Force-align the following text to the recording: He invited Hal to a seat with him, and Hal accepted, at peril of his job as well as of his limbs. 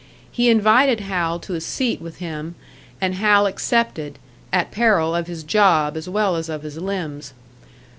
He 0.31 0.49
invited 0.49 1.01
Hal 1.01 1.37
to 1.41 1.53
a 1.53 1.61
seat 1.61 2.01
with 2.01 2.15
him, 2.17 2.55
and 2.99 3.13
Hal 3.13 3.45
accepted, 3.45 4.17
at 4.51 4.71
peril 4.71 5.13
of 5.13 5.27
his 5.27 5.43
job 5.43 5.95
as 5.95 6.09
well 6.09 6.35
as 6.35 6.49
of 6.49 6.63
his 6.63 6.77
limbs. 6.79 7.33